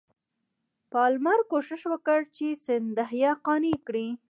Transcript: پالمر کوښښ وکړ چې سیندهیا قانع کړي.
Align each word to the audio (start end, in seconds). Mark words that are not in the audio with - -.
پالمر 0.91 1.39
کوښښ 1.49 1.81
وکړ 1.91 2.19
چې 2.35 2.47
سیندهیا 2.65 3.31
قانع 3.45 3.75
کړي. 3.87 4.07